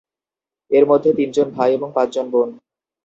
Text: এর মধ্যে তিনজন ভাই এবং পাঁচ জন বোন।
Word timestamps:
এর 0.71 0.83
মধ্যে 0.85 1.09
তিনজন 1.13 1.47
ভাই 1.49 1.69
এবং 1.73 1.89
পাঁচ 1.95 2.07
জন 2.15 2.25
বোন। 2.31 2.49